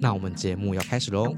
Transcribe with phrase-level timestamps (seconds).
[0.00, 1.34] 那我们节目要开始喽。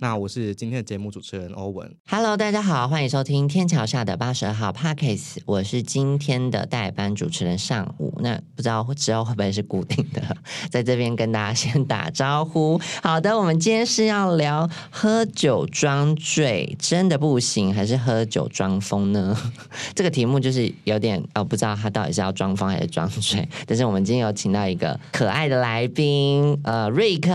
[0.00, 1.92] 那我是今天的节目主持人欧文。
[2.08, 8.16] Hello，大家好，欢迎收听天桥下的八十二号 Parkes，我是今天的代班主持人上午。
[8.22, 10.22] 那不知道之后会不会是固定的，
[10.70, 12.80] 在这边跟大家先打招呼。
[13.02, 19.36] 好的，我们今天是要聊喝酒装醉，真的不行，还是喝酒装疯呢？
[19.96, 23.48] 这个题目就是有点呃，不知道他到底是要装疯还是装醉。
[23.66, 27.32] 但是我们今天有请到一个可爱的来宾，呃，瑞克。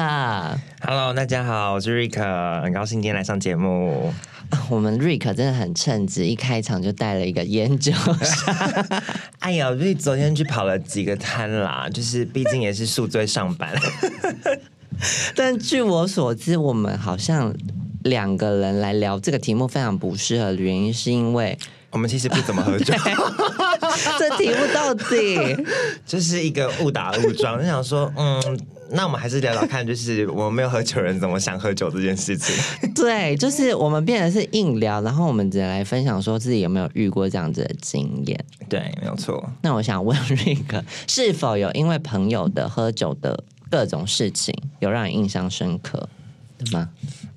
[0.85, 2.21] Hello，大家好，我是瑞克，
[2.61, 4.13] 很高兴今天来上节目。
[4.69, 8.55] 我们瑞克真的很称职，一开场就带了一个烟酒上。
[9.39, 13.73] 哎呀，瑞昨天去跑了几个摊啦，就是毕竟也是宿醉上班。
[15.35, 17.53] 但据我所知，我们好像
[18.03, 21.57] 两个人来聊这个题目非常不适合，原因是因为
[21.89, 22.93] 我们其实不怎么喝酒，
[24.19, 25.57] 这题目到底
[26.05, 28.59] 就是一个误打误撞，就想说，嗯，
[28.93, 32.55] 那我们还是聊聊看， 就是我们没有喝酒人怎么想喝酒这件事情。
[32.93, 38.45] 对，就是我们变成是硬聊，然后我们直接来分享说自己有没有遇过这样子的经验。
[38.69, 39.43] 对，没有错。
[39.61, 46.07] 那我想问瑞克，是否有因为朋友的喝酒的各种事情，有让你印象深刻
[46.59, 46.89] 的吗？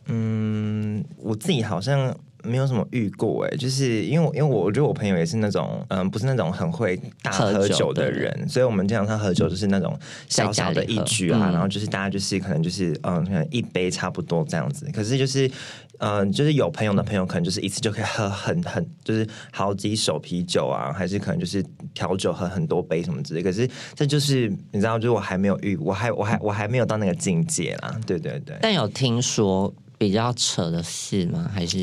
[0.09, 2.15] 嗯，我自己好像
[2.47, 14.89] 没有什么遇过哎，就是因为我因为我我觉得我朋友也是那种嗯，不是那种很会大喝酒的的人人，所以我们经常上喝酒就是那种小小的一局啊，然后就是大家就是可能就是嗯，可能一杯差不多这样子。
[14.95, 15.51] 可是就是
[15.99, 21.65] 嗯，就是有朋友的朋友可能就是一次就可以喝很很就是好几手啤酒啊，还是可能就是
[21.95, 23.43] 调酒喝很多杯什么之类。
[23.43, 27.99] 可是这就是你知道，就是我还没有遇，我还我还我还没有到那个境界啦。
[28.07, 31.51] 对对对，但有听说比较扯的事吗？
[31.53, 31.83] 还是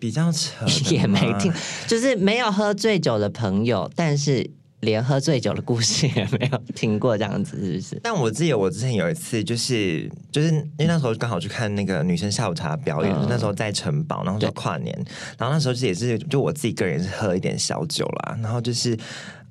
[0.00, 1.52] 比较扯 也没吗听，
[1.86, 4.48] 就是没有喝醉酒的朋友，但是
[4.80, 8.00] 连喝醉酒的故事也没有听过，这样子是不是？
[8.02, 13.26] 但我记得我之前有一次，就是就是因为那时候刚好去看那个女生下午茶表演，嗯。
[13.28, 14.96] 那时候在城堡，然后就跨年，
[15.36, 18.96] 然后那时候是也是就我自己个人也是喝一点小酒啦，然后就是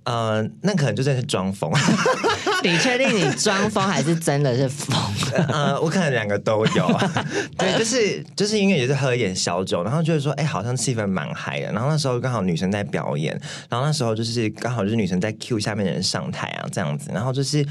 [0.08, 1.70] 呃，那可能就真的是装疯，
[2.64, 4.98] 你确定你装疯还是真的是疯？
[5.50, 7.00] 呃，我可能两个都有，
[7.60, 17.66] 对，就是就是因为也是喝一点小酒，然后就是说，哎、好像气氛蛮嗨的，然后那时候刚好女生在表演，然后那时候就是刚好就是女生在 Q 下面的人上台啊，这样子，然后就是。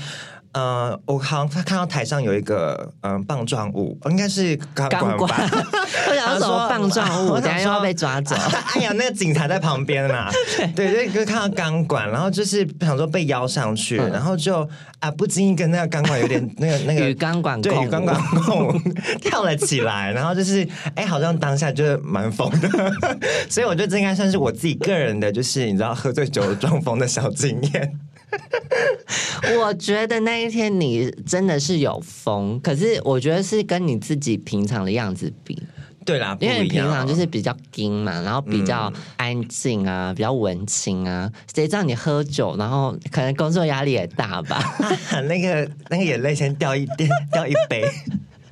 [0.57, 5.31] 呃，我好像他看到台上有一个嗯、呃棒状物，应该是钢钢管
[6.09, 8.35] 我想说什么棒状物，我等下又要被抓走。
[8.75, 10.31] 哎呀，那个警察在旁边啦，
[10.75, 14.67] 对， 就就看到钢管，然后就是想说被邀上去，嗯然后就
[15.01, 18.81] 啊不经意跟那个钢管有点那个那个与钢管对钢管共
[19.21, 22.71] 跳了起来，然后就是哎，好像当下就是蛮疯的，
[23.51, 27.93] 所以我觉得这应该算是我自己个人的，就是你知道喝醉酒装疯的小经验。
[29.59, 35.63] 我觉得那一天你真的是有疯，可是我觉得是跟你自己平常的样子比，
[36.05, 44.63] 对啦，因为你平常就是比较硬嘛，然后比较安静啊，比较文青啊，谁知道你喝酒，然后可能工作压力也大吧。
[45.29, 47.85] 那个那个眼泪先掉一点掉一杯。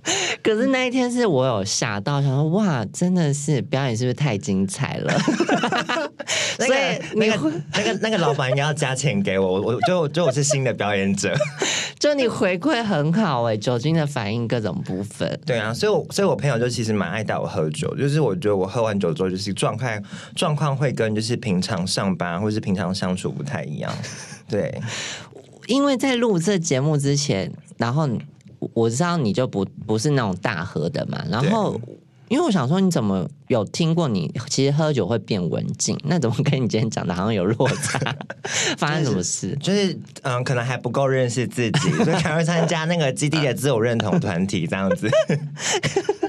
[0.42, 5.12] 可是那一天是我有吓到，想说哇，真的是表演是不是太精彩了？
[6.58, 11.34] 那 所以个那个那个那个老板应该要加钱给我，我我就 就我是新的表演者。
[11.98, 15.40] 就你回馈很好哎、酒精的反应各种部分。
[15.46, 20.02] 对啊，所以我所以我朋友就其实蛮爱带我喝酒，就是我觉得我喝完酒之后，就是状态
[20.36, 23.90] 状况会跟就是平常上班或是平常相处不太一样。
[24.46, 24.78] 对，
[25.66, 28.20] 因为在录这节目之前，然后你
[28.72, 31.80] 我知道你就不不是那种大喝的嘛，然后
[32.28, 38.16] 因为我想说你怎么有听过你其实喝酒会变文静，那怎么跟你今天讲的好像有落差？
[38.78, 39.54] 发生什么事？
[39.60, 45.08] 就是嗯，可能还不够认识自己，所以才会参加那个基地的自我认同团体这样子。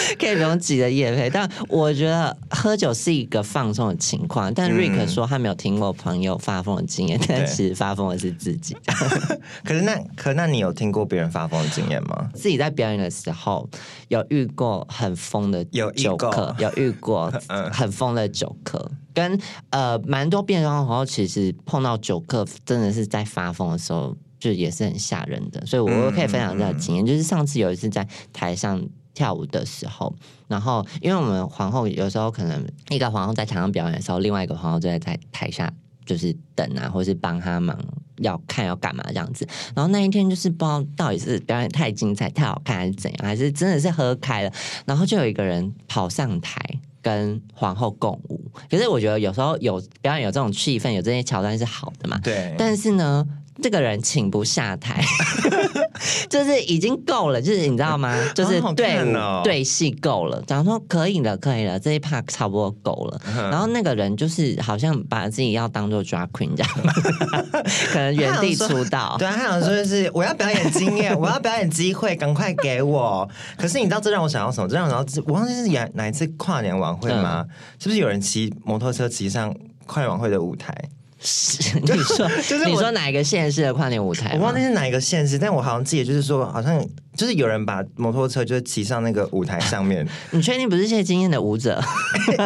[0.18, 4.52] 可以不用急着夜配， 但我觉得喝酒是一个放松的情况。
[4.54, 8.76] 但瑞克说他没有听过朋友发疯的经验，但其实发疯的是自己。
[9.64, 12.28] 可是那可那你有听过别人发疯的经验吗？
[12.34, 13.68] 自己在表演的时候
[14.08, 19.38] 有遇过很疯的有酒客，有遇过嗯很疯的酒客，跟
[19.70, 27.04] 呃蛮多变装的时候，其实碰到酒客真的是在发疯的时候就也是很吓人的，所以我可以分享这个经验。
[27.04, 28.80] 就是上次有一次在台上
[29.18, 30.14] 跳舞的时候，
[30.46, 35.68] 然后因为我们皇后有时候可能一个皇后在台上表演的时候，另外一个皇后就在在台下
[36.06, 37.76] 就是等啊，或是帮他忙
[38.18, 39.44] 要看要干嘛这样子。
[39.74, 44.52] 然后那一天就是不知道到底是表演太精彩、太好看还是怎样，还是真的是喝开了，
[44.86, 46.60] 然后就有一个人跑上台。
[47.00, 52.18] 跟皇后共舞，可是我觉得有时候有表演有这种气氛，有这些桥段是好的嘛。
[52.22, 53.24] 对，但是呢，
[53.62, 55.02] 这个人请不下台，
[56.28, 58.14] 就是已经够了，就是你知道吗？
[58.34, 58.96] 就是对
[59.44, 63.20] 对戏够了，讲说可以了，可以了，这一 part 差不多够了。
[63.50, 66.70] 然后那个人就是好像把自己要当做 drag queen 这样，
[67.92, 69.16] 可能原地出道。
[69.18, 73.28] 对啊，他想说就是我要表演经验，我要表演机会，赶快给我。
[73.56, 74.68] 可是你知道这让我想到什么？
[74.68, 77.44] 这让我想到我忘记是哪哪一次跨年晚会吗？
[77.48, 79.54] 嗯是不是有人骑摩托车骑上
[79.86, 80.74] 跨年晚会的舞台？
[81.20, 84.34] 是 你说， 就是你说哪一个县市的跨年舞台？
[84.34, 86.80] 我忘记是哪一个县市，但我好像记得就是说，好像
[87.16, 91.82] 就是有人把摩托车就是骑上那个舞台上面， 你确定不是谢金燕的舞者？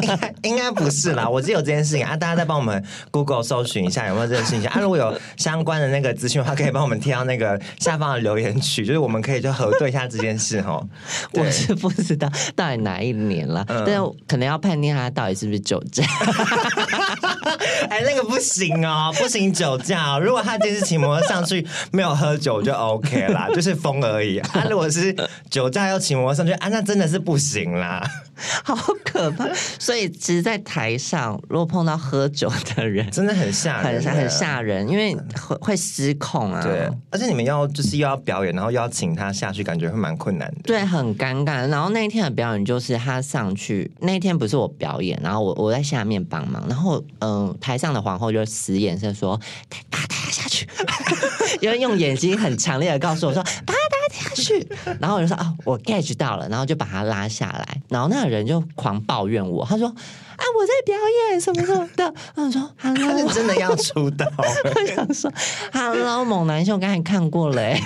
[0.00, 10.80] 应该应该不是啦，我记得有这件事情啊，大家再帮我们 Google 搜寻一下有没有这件事情啊，如果有相关的那个资讯的话，可以帮我们贴到那个下方的留言区，就是我们可以就核对一下这件事哈。
[11.32, 12.26] 我是不知道
[12.56, 16.04] 到底哪一年了，嗯但是可能要判定他到底是不是酒驾。
[17.90, 24.38] 哎，那个不行行哦， 不行酒驾、如果他今天是骑摩托上去没有喝酒就 OK 啦，就是疯而已。
[24.40, 25.14] 他，如果是
[25.50, 28.02] 酒驾要骑摩托上去啊，那真的是不行啦。
[28.64, 29.48] 好可怕！
[29.78, 36.62] 所以其实，在台上如果碰到喝酒的人，真的很吓人，很很吓人，因为会会失控啊。
[36.62, 40.60] 对，而且你们要就是又要表演，然后又要请他下去，感觉会蛮困难的。
[40.64, 41.68] 对，很尴尬。
[41.68, 49.38] 然后那一天的表演就是他上去，那一天不是我表演，然后我我在下面帮忙，然后嗯、呃台上的皇后就使眼色说
[49.68, 50.66] ：“把他带下去。”
[51.60, 54.66] 因为用眼睛很强烈的告诉我说：“把他带下去。”
[55.00, 60.94] 然后我就说：“啊，我 get 到了。”然后就把他拉下来，然后那个人就狂抱怨我，他说：“啊，我在表
[61.30, 62.04] 演什么什么的。”
[62.34, 65.32] 然后我说他：“Hello 是。”真的要出道， 我想说
[65.72, 67.80] ，Hello，猛男秀，刚才看过了哎，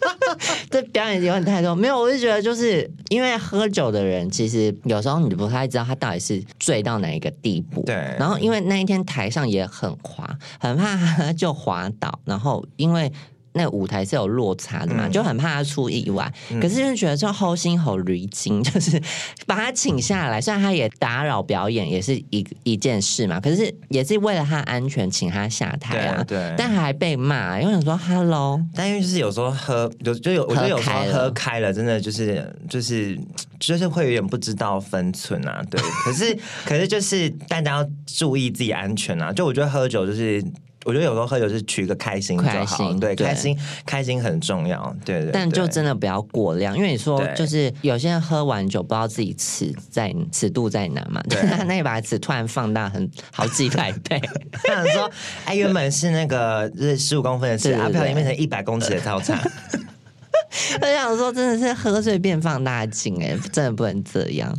[0.70, 1.74] 这表演有点太多。
[1.74, 7.82] 没有，我就觉得就是因为喝酒的人，其实有时候你不太知道他到底是醉到哪一个地步。
[7.82, 10.28] 对然后因为那一天台上也很滑，
[10.58, 13.12] 很怕他就滑倒，然后因为。
[13.52, 16.32] 那舞台是有落差的嘛，嗯就很怕他出意外。
[16.60, 19.00] 可是就觉得这齁心齁驴精， 就是
[19.46, 26.22] 把他请下来，虽然他也打扰表演，也是一一件事嘛，可是也是为了他安全，请他下台啊。
[26.24, 33.18] 对对但还被骂，因为想说 “hello”， 但因为就是有时候喝，有就有我觉得有时候喝开了，真的就是就是
[33.58, 35.60] 就是会有点不知道分寸啊。
[35.68, 39.32] 对，可是 可是就是大家要注意自己安全啊。
[39.32, 40.44] 就我觉得喝酒就是。
[40.84, 45.30] 我觉得有时候喝酒是取一个开心就好，心对，对开心开心很重要，对对。
[45.30, 54.18] 但就真的不要过量，因为你说就是有些人喝完酒不知道自己尺在尺度在哪嘛，对他 那一把尺突然放大很好几百倍，
[54.64, 55.10] 他想说，
[55.44, 59.38] 哎，原本是那个是十五公分的尺，啊，对对对不小心变成一百公尺的套餐。
[60.80, 64.56] 我想说真的是喝醉变放大镜哎、真的不能这样。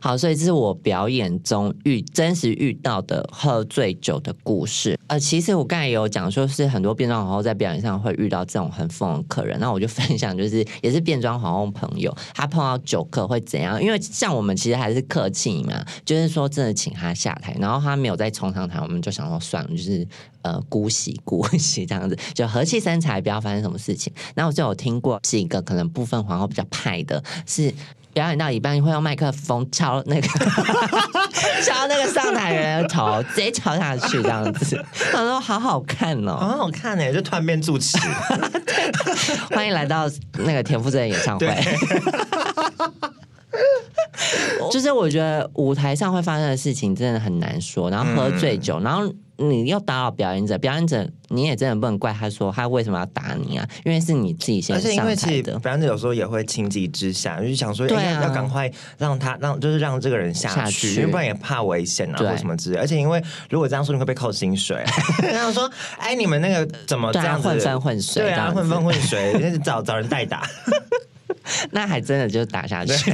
[0.00, 4.98] 好，所以这是我表演中遇真实遇到的喝醉酒的故事。
[5.06, 9.58] 呃，其实我刚才有讲说，是很多变装皇后在表演上会遇到这种很疯的客人。
[9.60, 13.82] 那我就分享，就是也是变装皇后朋友，他碰到酒客会怎样？
[13.82, 20.06] 因为像我们其实还是客气嘛，就是说真的请他下台，然后他没有再冲上台，我们就想说算了，就是
[20.42, 24.12] 呃姑息姑息这样子，就和气生财，不要发生什么事情。
[24.34, 27.72] 那我就有听过几个可能部分皇后比较派的，是
[28.14, 30.28] 表演到一半会用麦克风敲那个
[31.62, 34.82] 敲那个上台人的头，直接敲下去这样子。
[35.12, 37.98] 他说好好看哦，好好看呢，就突然变主持。
[39.52, 41.48] 欢迎来到那个田馥甄的演唱会。
[44.72, 55.58] 就是我觉得舞台上会发生的事情真的很难说，然后喝醉酒，然后你又打扰表演者，表演者你也真的不能怪他说他为什么要打你啊，因为是你自己先而且因上为其实台的。
[55.58, 62.78] 表演者有时候也会情急之下，就是想说，对啊哎要要赶快让他让就是让这个人下下去，因为不然也怕危险啊或什么之类。
[62.78, 64.84] 而且因为如果这样说，你会被扣薪水。
[65.22, 70.48] 然后说，哎，你们那个怎么这样子混分混水对啊，混分混水， 就是找找人代打。
[71.70, 73.12] 那还真的就打下去，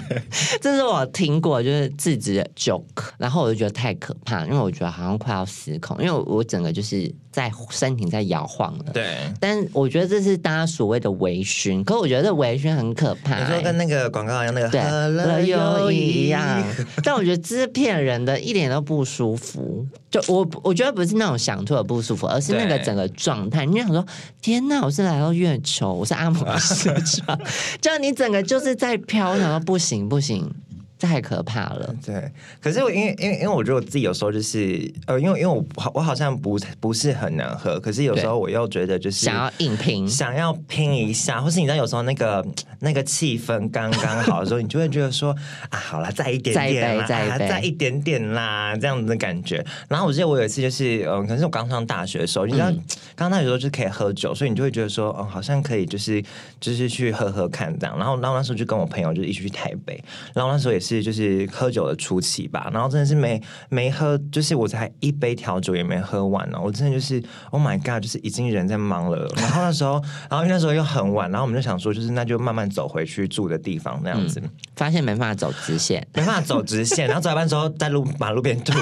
[0.60, 8.84] 这是我听过就是自己的 joke，然后我就觉得太可怕，因为我觉得好像快要失控，因为我我整个就是在身体在摇晃了。
[8.92, 9.16] 对。
[9.40, 16.62] 但我觉得这是大家所谓的微醺，可我觉得微醺很可怕、你说跟那个广告一样，那个对喝了了又一一样，
[17.02, 19.86] 但我觉得这是骗人的，一点都不舒服。
[20.10, 23.64] 就我我觉得不是那种想吐的不舒服，而是那个整个状态。
[23.64, 24.04] 你就想说，
[24.42, 27.40] 天哪，我是来到月球，我是阿姆斯壮，
[27.80, 30.52] 就你整个就是在飘，想说不行不行，
[31.00, 31.94] 太可怕了。
[32.04, 32.30] 对，
[32.60, 42.46] 可是我因为因为因为我觉得我自己有时候就是呃，因为因为我好我好像不不是很能喝，可是有时候我又觉得就是想要硬拼，想要拼一下，或是你知道有时候那个
[42.80, 45.34] 那个气氛刚刚好的时候，你就会觉得说
[45.70, 49.64] 啊，好了，再一点点啦，再一再一啊再一点点啦，这样子的感觉。
[49.88, 52.70] 然后我记得我有一次就是嗯、呃可能是我刚上大学的时候，你知道
[53.14, 56.22] 刚上大学的时候就可以喝酒，所以你就会觉得说哦，好像可以就是
[56.60, 57.96] 就是去喝喝看这样。
[57.96, 60.02] 然后然后那时候就跟我朋友就一起去台北，
[60.34, 69.28] 然后那时候也是就是喝酒的初期吧，然后真的是没没喝，就是我才一杯调酒也没喝完呢，我真的就是 Oh my God，就是已经人在忙了。
[69.36, 74.42] 然后那时候，然后那时候又很晚，然后我们就想说，就是那就慢慢走回去住的地方那样子。
[74.76, 78.72] 发现没办法走直线，没办法走直线，然后走一半之后在路马路边吐，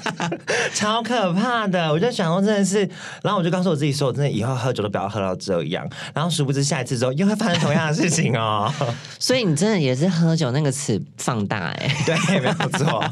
[0.74, 1.90] 超可怕的。
[1.90, 2.80] 我就想说真的是，
[3.22, 5.88] 然后我就告诉我自己说，我真的以后喝酒都不要喝到这样。
[6.12, 8.70] 然后殊不知下一次之后又会发生同样的事情哦。
[9.18, 13.04] 所以你真的也是喝酒那个词放大哎、 对，没有错，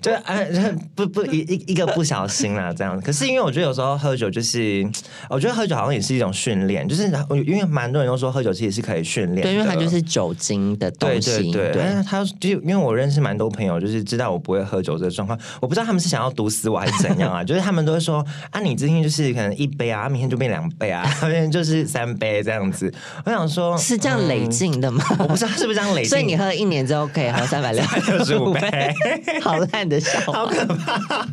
[0.00, 0.46] 就哎
[0.94, 3.00] 不不 一一一个不小心啦，这样。
[3.00, 4.86] 可是因为我觉得有时候喝酒就是，
[5.28, 7.10] 我觉得喝酒好像也是一种训练，就是
[7.46, 17.42] 因为蛮多人都说喝酒其实是可以训练的，对，因为它就是酒精的东对西，对对，但是他就因为我认识蛮多朋友，就是知道我不会喝酒这个状况，我不知道他们是想要毒死我还是怎样啊？
[17.44, 22.92] 就是他们都会说啊，你今天就是可能一杯啊，明天就变两杯啊，后天就是三杯这样子。
[23.24, 25.04] 我想说，是这样累进的吗？
[25.10, 31.26] 嗯我不知道是不是这样累进，所以你喝一年之后可以喝三百六365杯杯， 好烂的笑话，好可怕。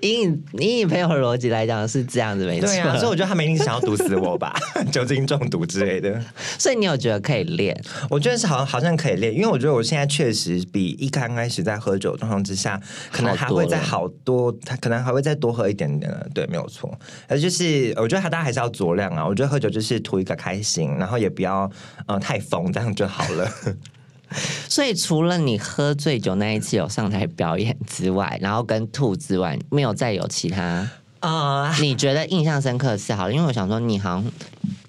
[0.00, 4.54] 以你以你朋友的逻辑来讲是这样子没错，对啊，所以我觉得他们一定是想要毒死我吧，
[4.92, 6.22] 酒精中毒之类的。
[6.56, 7.76] 所以你有觉得可以练？
[8.08, 12.80] 我觉得是好像好像可以练，因为我觉得我现在确实比一刚开始在喝酒的状况之下，
[13.10, 16.26] 可能还会再好多，他可能还会再多喝一点点了。
[16.32, 16.96] 对，没有错。
[17.26, 19.26] 而就是我觉得他大家还是要酌量啊。
[19.26, 21.68] 我觉得喝酒就是图一个开心，然后也不要
[22.06, 23.50] 呃太疯，这样就好了。
[24.68, 33.32] 所以除了你喝醉酒那一次有上台表演之外，然后跟吐之外，没有再有其他啊、 你觉得印象深刻的事好了？
[33.32, 34.24] 因为我想说你好像。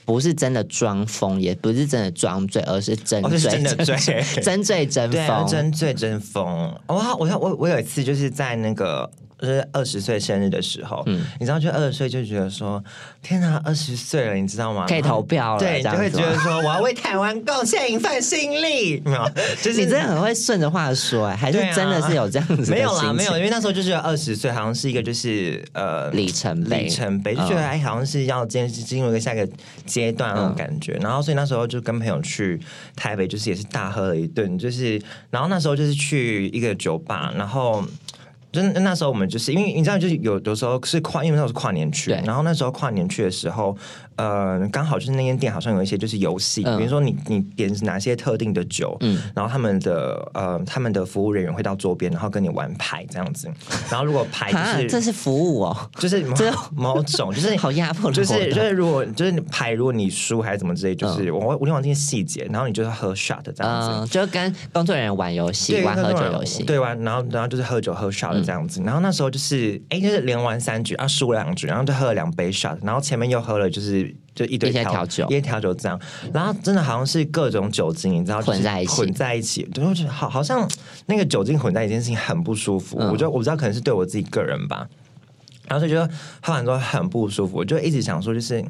[0.06, 3.96] 不是真的装疯，也不是真的装醉，而是真醉，哦是真的醉
[4.44, 6.46] 真醉真疯，真醉真疯。
[6.88, 9.10] 我我我我有一次就是在那个。
[9.44, 12.82] 就是二十岁生日的时候，嗯你知道，就二十岁就觉得说，
[13.22, 14.86] 天哪，二十岁了，你知道吗？
[14.88, 19.30] 可以投票了对，你就会觉得说，我要为台湾贡献一份心力，没有？
[19.62, 29.46] 就是你真的很会顺着话说、哎，还是真的是有这样子的没有啦，没有，因为那时候就觉得二十岁好像是一个就是呃里程碑里程碑，就觉得嗯哎，好像是要进进入一个下一个
[29.86, 30.94] 阶段那种感觉。
[31.02, 32.58] 然后所以那时候就跟朋友去
[32.96, 37.84] 台北，就是也是大喝了一顿，就是然后那时候就是去一个酒吧，然后。
[38.54, 43.76] 就是那时候我们就是因为你知道，就是有有时候是跨，因为那时候是跨年去，然后那时候跨年去的时候，
[44.16, 46.78] 呃，刚好就是那间店好像有一些就是游戏，嗯。
[46.78, 49.22] 比如说你你点哪些特定的酒，嗯。
[49.36, 53.48] 然后他们的呃他们的服务人员会到桌边，然后跟你玩牌这样子，
[53.90, 63.90] 然后如果牌啊，就是这是服务哦，就是 某这某种就是 好压迫就是就是如果就是牌如果你输还是怎么之类，就是、我我有点忘记细节，然后你就是喝 shot 这样子。
[63.94, 74.03] 嗯，就跟工作人员玩游戏，玩喝酒游戏，对玩，然后然后就是喝酒喝 shot 这样子，然后那时候就是哎，就是连玩三局啊，输了两局，然后就喝了两杯 shot，然后前面又喝了就是
[74.34, 75.26] 就一堆一些调酒。
[75.28, 76.00] 一些调酒这样，
[76.34, 78.92] 然后真的好像是各种酒精，你知道就是混在一起。
[78.96, 80.68] 混在一起，就会觉得好好像
[81.06, 84.88] 那个酒精混在一起事情很不舒服，嗯我觉得我不知道可能是对我自己个人吧。
[85.68, 88.64] 然后就觉得喝完之后很不舒服，我就一直想说，就是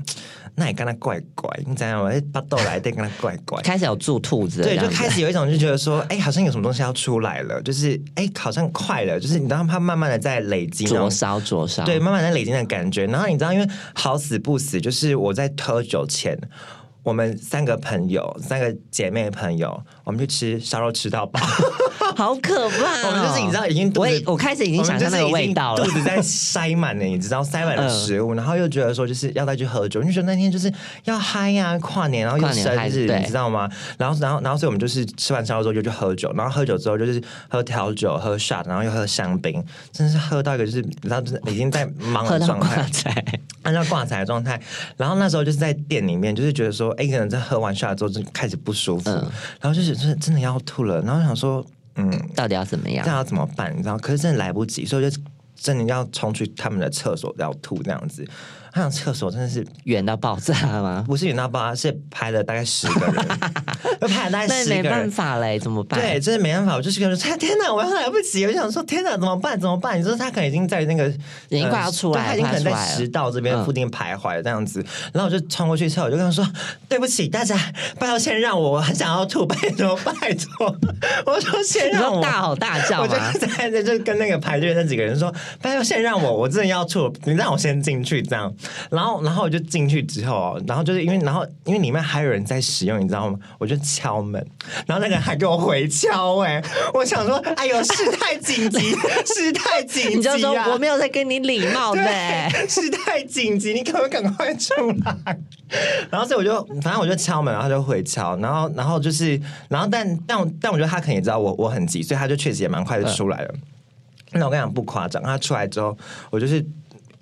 [0.55, 2.03] 那也跟他怪怪，你怎样？
[2.03, 11.12] 我巴豆来电跟他怪怪，开始有住兔子了，对，就开始有一种就觉得说，哎，好像有什么东西要出来了，就是哎，好像快了，就是你知道它慢慢的在累积那灼种。
[11.12, 13.05] 烧灼烧，对，慢慢在累积的感觉。
[13.07, 16.38] 然后你知道，因为好死不死，就是我在喝酒前，
[17.01, 21.39] 我们三个朋友，三个姐妹朋友，我们去吃烧肉，吃到饱。
[22.17, 23.08] 好可怕、哦！
[23.10, 25.91] 我们就是你知道已经我也我开始已经想象那个味道了肚。
[25.91, 30.72] 子在塞满了，你知道塞满了食物，然后又觉得说就是要再去喝酒，你就觉得那天就是
[31.05, 33.70] 要嗨呀、跨年，然后又生日，你知道吗？
[33.98, 42.89] 然后然后然后所以我们就是吃完烧肉之后就去喝酒，然后喝酒之后就是喝调酒、喝 shot，然后又喝香槟，真的是喝到一个就是你知道就是已经在忙的状态挂。
[42.89, 44.60] 彩，按照挂彩的状态，
[44.98, 51.65] 然后那时候就是在店里面，就是觉得说，哎，可能在喝完 shot 之后就开始不舒服，嗯然后就是真的真的要吐了，然后想说，
[51.96, 53.10] 嗯，到底要怎么样这？
[53.10, 53.72] 样要怎么办？
[53.76, 53.98] 你知道？
[53.98, 55.22] 可是真的来不及，所以我就
[55.56, 58.28] 真的要冲去他们的厕所要吐这样子。
[58.74, 61.03] 他想厕所真的是远到爆炸吗？
[61.08, 63.15] 不是远到爆炸，是排了大概十个人，
[64.01, 65.10] 就拍了大概十个人。
[65.13, 66.00] 法嘞，怎么办？
[66.00, 69.60] 对，真的没办法，我就是跟他说：“天哪，我要来不及！”我就想说：“天哪，怎么办？
[69.60, 71.08] 怎么办？”你说他可能已经在那个
[71.50, 74.84] 已经快要出来对他已经可能在食道这边嗯附近徘徊这样子。
[75.12, 76.44] 然后我就冲过去之后，我就跟他说
[76.89, 77.56] ：“对不起，大家，
[78.00, 80.75] 拜托先让我，我很想要吐，拜托拜托。”
[81.27, 83.32] 我说：“先让我。”大吼大叫我就吗？
[83.34, 88.51] 在在就跟那个排队的那几个人说：“拜托，先让我，我真的要吐，你让我先进去这样。”
[88.89, 93.39] 然后，然后我就进去之后哦，然后就是因为，然后因为里面还有人在使用，你知道吗？
[93.58, 94.46] 我就敲门，
[94.86, 98.79] 然后那个人还给我回敲、哎，我想说，哎呦，事态紧急，
[99.25, 104.74] 事态紧急、啊，你就说我没有在跟你礼貌的、对，事态紧急，你可不可以赶快出
[105.05, 105.38] 来？
[106.10, 109.39] 然后所以我就，反正我就敲门，然后他就回敲，然后然后就是，
[109.70, 113.53] 然后但但但我觉得他可能也知道我我很急，所以他就确实也蛮快的出来了。
[114.36, 115.96] 那我跟你讲不夸张，他出来之后，
[116.32, 116.63] 我就是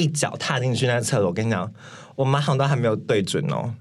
[0.01, 1.71] 一脚踏进去那个厕所，我跟你讲，
[2.15, 3.71] 我马桶都还没有对准哦，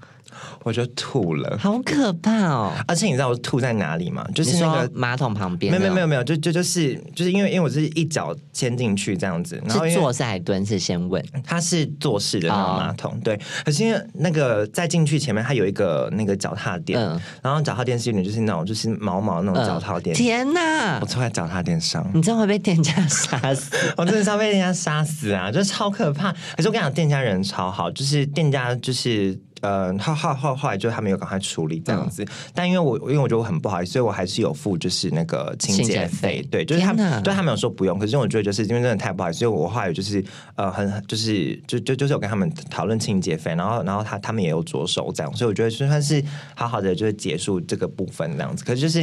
[0.63, 1.57] 我就吐了。
[1.59, 2.71] 好可怕哦！
[2.87, 4.25] 而且你知道我吐在哪里吗？
[4.33, 10.65] 就是那个马桶旁边没有没有没有，没有，就就就是就是因为因为我是一脚先进去这样子，然后是坐是还蹲？
[10.65, 13.39] 是先问他是坐式的那种哦马桶，对。
[13.65, 20.15] 可是因为那个在进去前面，它有一个那个脚踏垫，嗯然后脚踏垫是有点就是那种就是毛毛那种脚踏垫。
[20.15, 21.05] 天哪我！
[21.05, 23.75] 坐在脚踏垫上，你真的会被店家杀死？
[23.97, 25.51] 我真的是要被店家杀死啊！
[25.51, 26.31] 就是超可怕。
[26.31, 29.37] 可是我跟你讲，店家人超好，就是店家就是。
[29.61, 40.23] 呃，后后后后来就他们有赶快处理这样子，但因为我因为我觉得我很不好意思，所以我还是有付就是那个清清洁洁费费，对，就是他们对他们有说不用，可是我觉得就是因为真的太不好意思，所以我后来就是
[40.55, 46.23] 呃很就是就就就是有跟他们讨论清洁费，然后然后他他们也有着手这样，所以我觉得就算是
[46.55, 48.63] 好好的就是结束这个部分这样子。
[48.63, 48.99] 可是就是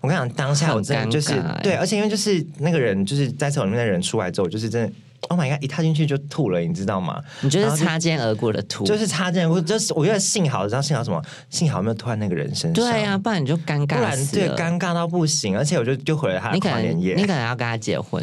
[0.00, 4.92] 我跟你讲，当下我真的就是对，而且因为就是那个人就是在厕所里面的人出来之后，就是真的。
[5.28, 5.62] Oh my god！
[5.62, 7.22] 一踏进去就吐了，你知道吗？
[7.40, 11.22] 你就是擦肩而过的吐，就是插件，我就是我觉得幸好，知道幸好什么？
[11.48, 12.72] 幸好没有吐在那个人身上。
[12.72, 14.48] 对啊，不然你就尴不尬然对。
[14.50, 18.22] 尴尬到不行，而且我就就回了他的你可能跨年夜你可能要跟他结婚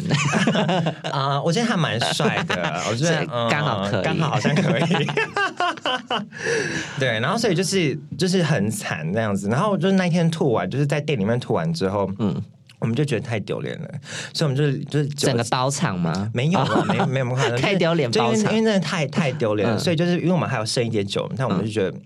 [1.10, 4.84] 啊、我觉得他蛮帅的，我觉得 刚好可以刚好好像可以。
[7.00, 12.40] 对，然后所以就是就是很惨这样子，然后就是那一天吐完，就是在店里面吐完之后，嗯，
[12.80, 13.88] 我们就觉得太丢脸了，
[14.32, 16.30] 所以我们就是就是整个包场吗？
[16.34, 21.96] 没有啊，没有没有那么夸张，太丢脸就因为包场因为真的太太丢脸了，嗯所以就是因为我们还有剩一点酒，但我们就觉得。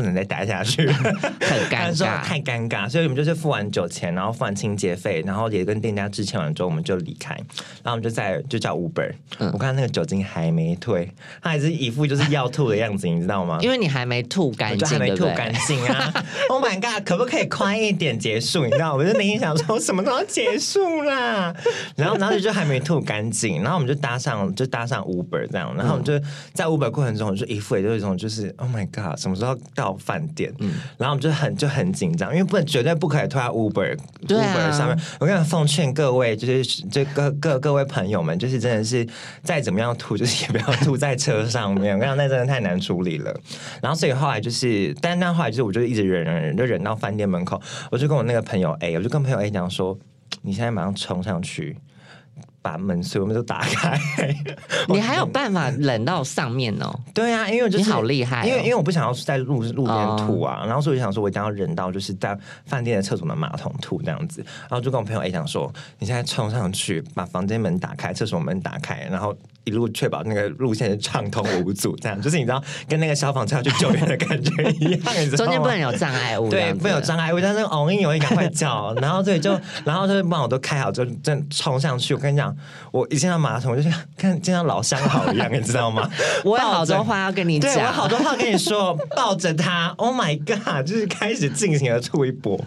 [0.00, 0.86] 不能再待下去，
[1.40, 2.22] 很尴尬。
[2.22, 7.34] 太尴尬，所以我们就是付完酒钱，然后付完清洁费，然后也跟店家致歉完之后，我们就离开，
[7.82, 9.12] 然后我们就在就叫 Uber，、
[9.52, 11.10] 我看那个酒精还没退，
[11.42, 13.58] 他还是一副就是要吐的样子，你知道吗？
[13.60, 16.12] 因为你还没吐干净， 还没吐干净啊
[16.48, 18.64] ！Oh my god，可不可以快一点结束？
[18.64, 21.54] 你知道，我就内心想说，什么都要结束啦。
[21.96, 26.18] 然后，然后就还没吐干净，然后我们就搭上，就搭上 Uber 这样，然后我们就
[26.54, 30.52] 在 Uber 过程中，我就一副也就是一种就是 Oh my god，什么时候到饭店？
[30.58, 34.98] 嗯然后我们就很就很紧张，因为不能绝对不可以吐在 Uber、啊、Uber 上面。
[35.18, 39.06] 我跟你奉劝各位，就是这各各各位朋友们，就是真的是
[39.42, 41.94] 再怎么样吐， 就是也不要吐在车上面。
[41.94, 43.34] 我跟你讲，那真的太难处理了。
[43.80, 49.98] 然后所以后来就是，但那后来就是我就一直忍忍忍，就忍到饭店门口，我就跟我那个朋友 A，我就跟朋友 A 讲说，
[50.42, 51.76] 你现在马上冲上去。
[52.62, 53.98] 把门所有门都打开，
[54.88, 56.92] 你还有办法忍到上面哦？
[57.14, 58.46] 对啊，因为我就是你好厉害哦。
[58.46, 82.14] 因为因为我不想要在路路边吐啊，然后所以我就想说，我一定要忍到就是在饭店的厕所的马桶吐这样子，然后就跟我朋友 A 讲说，你现在冲上去把房间门打开，厕所门打开，然后一路确保那个路线是畅通无阻，这样就是你知道跟那个消防车要去救援的感觉一样，你知道中间不能有障碍物，对，不能有障碍物，但是哦，因为赶快叫，然后对，就然后就是帮我都开好之后，真的冲上去。
[82.14, 82.54] 我跟你讲，
[82.90, 86.08] 我一见到马桶，我就像看见到老相好一样，你知道吗？
[86.44, 92.58] 我有好多话要跟你对我有讲，好多话跟你说，抱着他，Oh my God，就是开始进行了吐一波。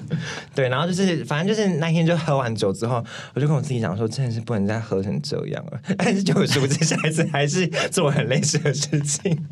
[0.53, 3.03] 对，然后就是反正就是那天就喝完酒之后，
[3.33, 5.79] 我就跟我自己讲说，真的是不能再喝成这样了。
[5.97, 9.45] 但是就是不知下一次还是做很类似的事情。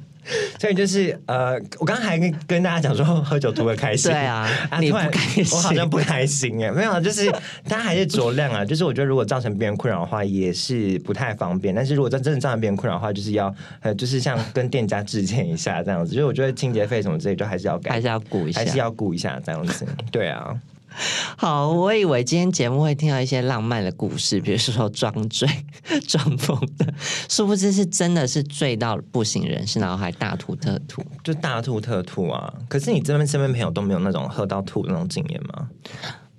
[0.59, 4.47] 所以就是呃，我刚刚还跟跟大家讲说喝酒图个开心，对啊
[4.79, 7.25] 你突然不开心我好像不开心哎，没有，就是
[7.67, 8.63] 大家还是酌量啊。
[8.63, 11.73] 就是我觉得如果造成别人困扰的话，也是不太方便。
[11.73, 16.13] 但是如果真真的造成别人困扰的话，就是要呃，就是像跟店家致歉一下这样子。
[16.13, 18.65] 就是我觉得清洁费什么之类，就还是要改，还是要顾一下还。
[18.67, 19.87] 是要顾一下这样子。
[20.11, 20.55] 对啊，
[21.37, 25.47] 好，我以为今天节目会听到一些浪漫的故事，比如说装醉、
[26.07, 26.93] 装疯的，
[27.29, 31.03] 殊不知是真的是醉到不省人事，然后还大吐特吐。
[31.23, 32.53] 就大吐特吐啊。
[32.67, 35.69] 可是你这边身边朋友都没有那种喝到吐的那种经验吗？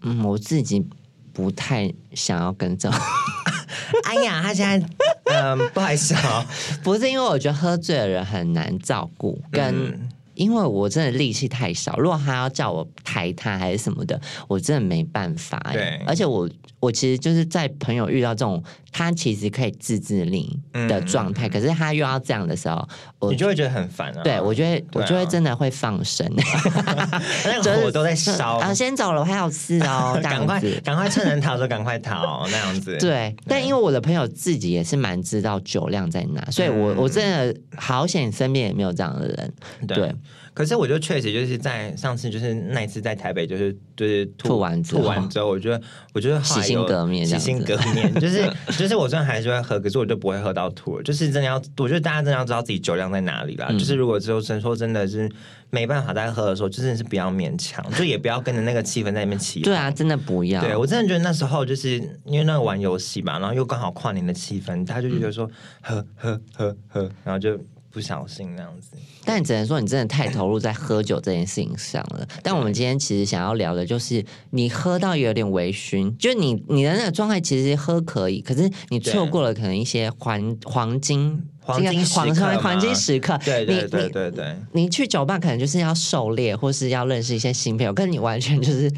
[0.02, 0.86] 嗯，我自己
[1.32, 3.00] 不太想要跟这种，
[4.04, 4.86] 哎呀，他现在
[5.24, 6.46] 嗯，不好意思啊，
[6.82, 10.08] 不是因为我觉得喝醉的人很难照顾，跟、嗯
[10.42, 15.72] 因为我真的力气太少，如果他要叫我抬他还是什么的，我真的没办法、欸。
[15.72, 16.48] 对而且我
[16.80, 22.86] 我其实就是在朋友遇到这种他其实可以自制力的状态，可是他又要这样的时候，
[23.18, 24.22] 我你就会觉得很烦啊。
[24.22, 26.30] 对我觉得我就会真的会放生，
[27.44, 30.60] 那个 火都在烧，啊，先走了，我还有事哦， 这赶快。
[30.84, 32.96] 赶快趁人逃的时候赶快逃，那样子。
[32.98, 36.96] 对，但因为我的朋友自己也是蛮知道酒量在哪，所以我、嗯。
[36.98, 39.52] 我真的好险身边也没有这样的人。
[39.88, 39.96] 对。
[39.96, 40.14] 对
[40.54, 45.80] 可是我就确实就是在上次就是那一次在台北就是就是吐完之后吐完之后，我觉得
[46.12, 53.68] 我觉得洗心革面洗心革面，就是 就是我虽然还是会喝，可是我就不会喝到吐，就是真的要，我觉得大家真的要知道自己酒量在哪里啦。
[53.70, 55.30] 嗯就是如果之后真说真的是
[55.70, 59.60] 没办法再喝的时候，就真的是不要勉强，就也不要跟着那个气氛在那边起。
[59.60, 60.60] 对啊，真的不要。
[60.60, 67.58] 对，我真的觉得那时候就是因为那个玩游戏嘛，然后又刚好跨年的气氛，他就觉得说喝喝喝喝，然后就
[67.92, 68.96] 不小心那样子。
[69.24, 72.26] 但只能说你真的太投入在喝酒这件事情上了。
[72.42, 83.38] 但我们今天其实想要聊的就是，你喝到有点微醺，就是你你的那个状态其实喝可以，可是你错过了可能一些黄黄金黄金时刻 黄金时刻。
[83.44, 84.56] 对对对对对。
[84.72, 88.90] 你去酒吧可能就是要狩猎，或是要认识一些新朋友，可是你完全就是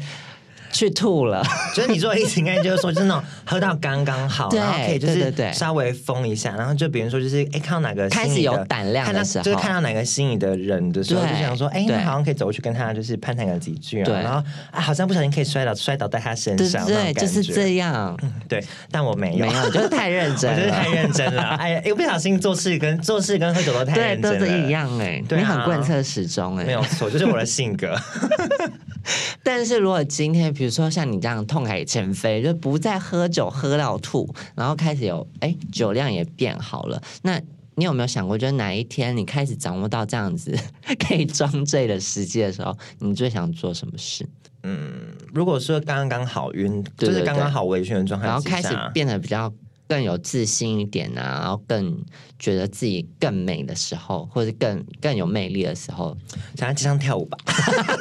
[0.75, 1.43] 去吐了。
[1.73, 9.43] 就是你做的意思，应该就是说，就是那种喝到刚刚好，对然后可以就是稍微疯一下，然后就比如说就是哎，看到哪个开始心仪的有胆量的看到时候。
[9.43, 11.95] 就是看到哪个心仪的人的时候，就想说，哎，对。
[11.95, 14.13] 那好像可以走过去跟他就是攀谈个几句啊，对。
[14.15, 18.17] 然后啊，好像不小心可以摔倒摔倒在他身上，对就是这样。
[18.47, 24.65] 对，但我没有，没有，就是太认真了， 我就是太认真了，哎呀，一不小心做事跟做事跟喝酒都太，认真了，都是一。
[24.69, 25.41] 样哎、对啊。
[25.41, 27.95] 你很贯彻始终哎、没有错，就是我的性格。
[29.43, 37.39] 但是如果今天比如说像你这样痛改前非，就不再喝酒喝到吐，然后开始有哎、酒量也变好了，那
[37.75, 40.57] 你有没有想过，就是哪一天你开始掌握到这样子
[41.07, 44.27] 可以装醉的时机的时候，你最想做什么事？
[44.63, 44.89] 嗯
[45.31, 49.53] 如果说刚刚好晕，对对就是刚刚好微醺的状态，然后开始变得比较
[49.87, 51.95] 更有自信一点啊，然后更
[52.39, 56.15] 觉得自己更美的时候，或者更更有魅力的时候，
[56.55, 57.37] 想在街上跳舞吧，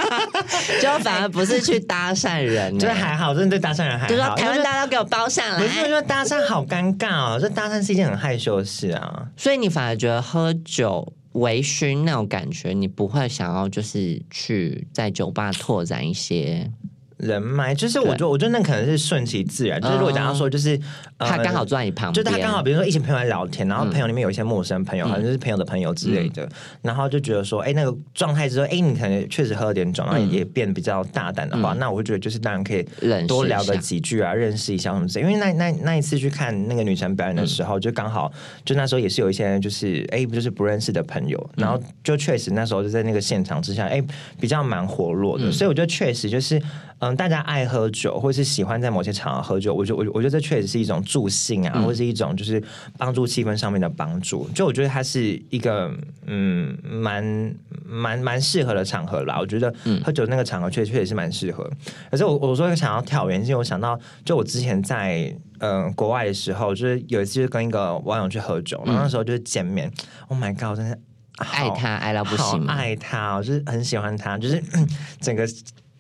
[0.81, 4.09] 就反而不是去搭讪人、 欸，就是还好，真的对搭讪人还好。
[4.09, 9.27] 就说台湾大家都给我包上不是，我来觉，得搭讪好尴尬哦，这搭讪是一件很害羞的事啊。
[9.37, 16.71] 所以你反而觉得喝酒微醺那种感觉，你不会想要就是去在酒吧拓展一些，
[17.17, 19.81] 人脉就是，我觉得，我觉得那可能是顺其自然。
[19.81, 20.79] 就是如果假如说，就是、
[21.19, 26.49] 呃他刚好坐在你旁就边，是他刚好，比如说一群朋友在聊天，然后朋友里面有一些陌生朋友，好像就是朋友的朋友之类的，
[26.83, 32.85] 然后就觉得说，哎，那个状态之后，哎，你可能确实喝了点酒，然后也变得比较大胆的话，那我会觉得就是当然可以
[33.27, 35.25] 多聊个几句啊，认识一下什么之类。
[35.25, 38.31] 因为那那那一次去看那个女神表演的时候，就刚好
[38.65, 44.03] 就那时候也是有一些就是哎，就是不认识的朋友，然后就确实那时候就在那个现场之下，哎，
[44.41, 46.61] 比较蛮活络的，所以我觉得确实就是
[47.05, 52.63] 嗯，大家爱喝酒或是喜欢在某些场合喝酒，我觉得我我觉得这确实是一种助兴啊，或是一种就是
[52.97, 54.49] 帮助气氛上面的帮助。
[54.55, 55.93] 就我觉得它是一个
[56.27, 59.39] 嗯蛮蛮蛮适合的场合啦。
[59.39, 61.71] 我觉得喝酒那个场合确确实是蛮适合。
[62.11, 69.91] 可是我我说想要跳远因，是因为我想到就我之前在嗯、呃国外的时候，就是有一次就跟一个网友去喝酒，然后那时候就是见面、
[70.29, 70.99] o h my god，真的。
[71.37, 74.63] 爱他爱到不行爱他、哦，就是很喜欢他，就是
[75.21, 75.45] 整个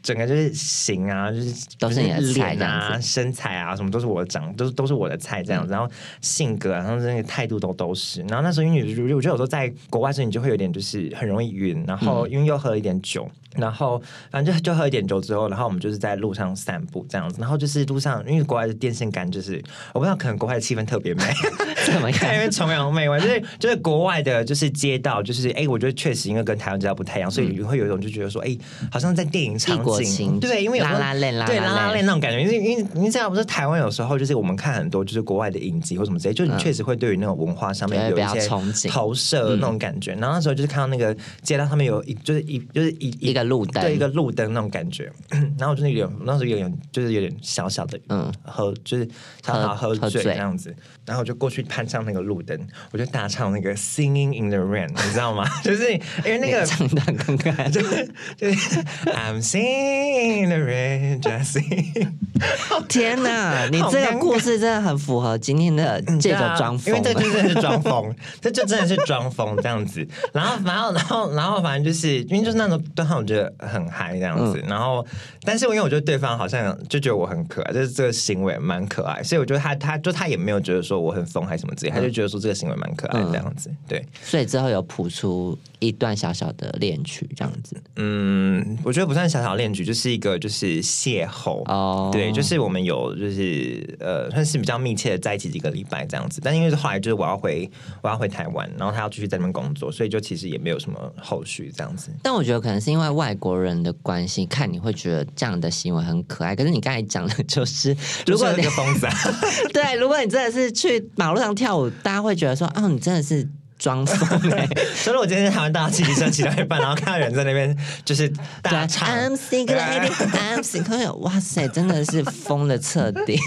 [0.05, 5.73] 整个就是型啊，就是都是你的菜啊、身材啊，什么都是我的长，都是都是我的菜这样子。
[5.73, 5.91] 然后
[6.21, 8.21] 性格啊，然后那个态度都都是。
[8.29, 13.27] 然后那时候因为我觉得有时候在国外时候，你就会有点就是很容易晕，然后因为又喝了一点酒。
[13.57, 19.63] 然后反正就就喝一点酒之后，然后我们就是在路上散步这样子，然后就是路上，因为国外的电线杆就是
[19.93, 21.23] 我不知道，可能国外的气氛特别美，
[21.87, 22.41] 怎么看因？
[22.41, 28.57] 为崇洋媚外，就是就是国外的，就是街道，就是哎、我觉得确实因为跟台湾街道不太一样，所以你会有一种就觉得说，哎、
[28.91, 38.49] 好像在电影场景，对，因为有拉拉链拉对拉链链那种感觉，因为因为你知道不是台湾有时候就是我们看很多就是国外的影集或什么之类，就你确实会对于那种文化上面有一些
[38.89, 40.13] 投射那种感觉。
[40.15, 43.83] 然后那时候就是看到那个街道上面有一就是一就是一一个路灯。
[43.83, 45.11] 对一个路灯那种感觉，
[45.59, 48.25] 然后我就是有点那时候有点就是有点小小的嗯。
[48.25, 49.07] 嗯喝就是
[49.45, 52.59] 小小喝醉这样子，然后我就过去攀上那个路灯，
[52.93, 55.45] 我就大唱那个 Singing in the Rain，你知道吗？
[55.63, 57.69] 就是因为那个唱的很尴尬。
[57.71, 62.09] 就是就是 I'm singing in the rain, Jessie。
[62.89, 70.07] 天哪，你这个故事真的很符合今天的这个装疯，因为这就真的是装疯，这就真的是装疯这样子。
[70.33, 73.23] 然后，然后，然后，然后，反正就是因为就是那种对方我
[73.59, 74.63] 很嗨这样子。
[74.69, 75.05] 然后，
[75.43, 83.71] 但是因为我觉得对方好像就觉得我很可爱，就是这个行为蛮可爱，所以我觉得他他就他也没有觉得说我很疯还是什么之类，他就觉得说这个行为蛮可爱这样子。
[83.89, 87.77] 对，所以之后有谱出一段小小的恋曲这样子。
[87.97, 92.11] 嗯，我觉得不算小小恋曲，就是一个就是邂逅哦。
[92.13, 96.41] 对，就是我们有就是呃，算是比较密切的在一起几个礼拜这样子。
[96.43, 97.71] 但因为后来就是我要回
[98.03, 102.11] 我要回台湾，然后他要继续在那边工作，所以就其实也没有什么后续这样子。
[102.23, 106.57] 但我觉得可能是因为外国人的关系，看你会觉得这样的行为很可爱。
[106.57, 109.07] 可是你刚才讲的就是， 如果你个疯子，
[109.73, 113.49] 对，如果你真的是去马路上跳舞，大家会觉得说，哦，你真的是。
[113.77, 114.67] 装疯哎！
[114.95, 118.33] 所以，我今天在台湾搭汽车骑到一半，然后看到人在那边就是
[118.63, 119.07] 大唱。
[119.07, 121.13] I'm single, I'm single。
[121.17, 123.39] 哇塞，真的是疯的彻底，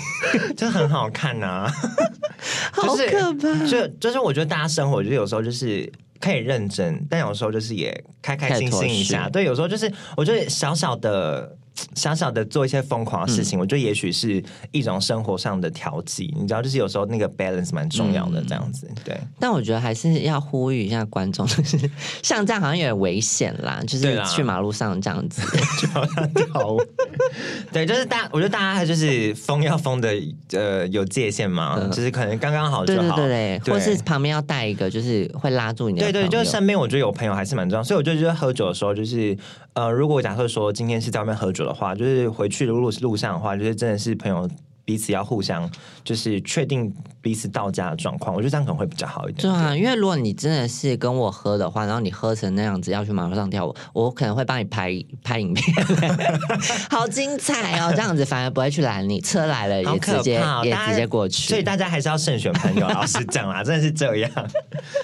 [0.55, 1.71] 就很好看呐！
[2.71, 3.65] 好可怕！
[3.65, 9.29] 就就是我觉得大家生活就有时候就是可以认真，但有时候就是也开开心心一下。
[9.29, 11.57] 对，有时候就是我觉得小小的。
[11.95, 16.33] 小小的做一些疯狂的事情，我觉得也许是一种生活上的调剂。
[16.39, 18.89] 你知道，就是有时候那个 balance 蛮重要的，这样子。
[19.05, 19.19] 对。
[19.39, 21.89] 但我觉得还是要呼吁一下观众，就 是
[22.23, 25.41] 像这样好像有点危险啦，就是去马路上这样子。
[27.71, 30.11] 对，就是大，我觉得大家还就是疯要疯的，
[30.53, 33.15] 呃，有界限嘛，就是可能刚刚好就好。
[33.15, 35.99] 对对对，或是旁边要带一个，就是会拉住你。
[35.99, 39.37] 对对，就是身边我觉得有朋友还是蛮重要，所以我就觉得喝酒的时候，就是
[39.73, 41.66] 呃，如果假设说今天是在外面喝酒。
[41.67, 44.49] 的话，就是回去的路路上的话，就是真的是朋友
[44.85, 45.69] 彼此要互相，
[46.01, 46.89] 就是确定
[47.21, 48.33] 彼此到家的状况。
[48.33, 49.41] 我觉得这样可能会比较好一点。
[49.41, 55.75] 对啊，因为如果你真的是跟我喝的话，然后你喝成那样子要去马路上跳舞，我可能会帮你拍拍影片，
[56.89, 57.91] 好精彩哦！
[57.93, 61.49] 这样子反而不会去拦你，车来了也直接也直接过去。
[61.49, 64.31] 所以大家还是要慎选朋友，老实讲啦，真的是这样。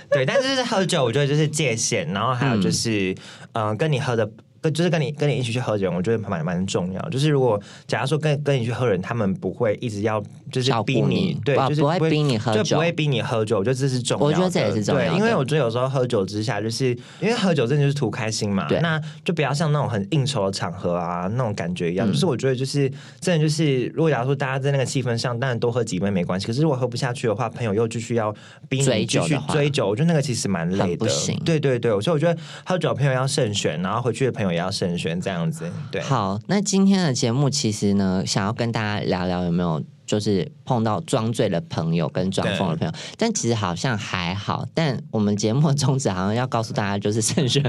[0.10, 3.14] 对，但是喝酒，我觉得就是界限，然后还有就是，
[3.52, 4.32] 嗯，跟你喝的。
[4.72, 7.02] 就是跟你跟你一起去喝酒，我觉得蛮蛮重要。
[7.10, 13.58] 就是如果假如说跟跟你去喝人，他们不会一直要就是逼你，对，就是不会逼你喝酒，就不会逼你喝酒。
[13.60, 14.26] 我觉得这是重要。
[14.26, 15.10] 我觉得这也是重要。
[15.10, 18.68] 对，因为我觉得有时候喝酒之下，就是因为喝酒真的就是图开心嘛。
[18.82, 22.08] 那就不要像那种很应酬的场合啊，那种感觉一样。
[22.08, 26.48] 就是我觉得就是真的就是，如果假如说大家在那个气氛上，当然多喝几杯没关系。
[26.48, 28.34] 可是如果喝不下去的话，朋友又继续要
[28.70, 31.08] 逼你继续追酒，我觉得那个其实蛮累的。
[31.44, 35.20] 对对对，所以我觉得喝酒朋友要慎选，然后回去的朋友也要慎选。
[35.20, 36.02] 这样子，对。
[36.02, 44.66] 好，那今天的节目其实呢，想要跟大家聊聊有没有就是碰到装醉的朋友跟装疯的朋友，但其实好像还好。
[44.74, 47.64] 但我们节目的宗旨好像要告诉大家，就是慎选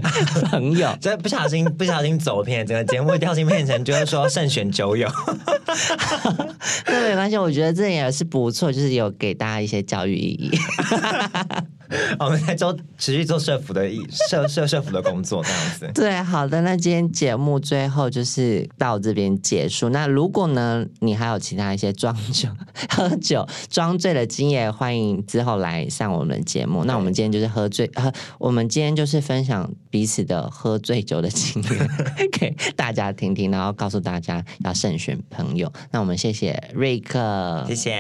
[0.51, 0.95] 朋友。
[1.01, 5.09] 这不小心不小心走偏，整个节目掉进变成就是说慎选酒友。
[6.87, 10.51] 那没关系，我觉得这也是不错，就是有给大家一些教育意义。
[12.19, 15.91] 我们在做持续做社服的社社社服的工作，这样子。
[15.95, 19.89] 对，好的，那今天节目最后就是到这边结束。
[19.89, 22.49] 那如果呢，你还有其他一些装酒、
[22.91, 26.85] 喝酒装醉的经验，欢迎之后来上我们节目。
[26.85, 31.91] 那我们今天就是喝醉，喝我们今天就是分享彼此的喝醉酒的经验
[32.33, 35.73] 给大家听听，然后告诉大家要慎选朋友。
[35.91, 37.95] 那我们谢谢瑞克，谢谢。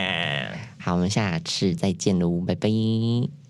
[0.78, 3.43] 好，我们下次再见喽，拜拜。